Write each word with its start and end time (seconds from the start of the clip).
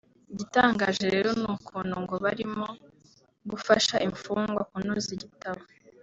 Igitangaje 0.33 1.05
rero 1.15 1.29
n’ukuntu 1.41 1.95
ngo 2.03 2.15
balimo 2.23 2.65
gufasha 3.49 3.95
infungwa 4.07 4.61
kunoza 4.69 5.09
igitabo 5.17 5.61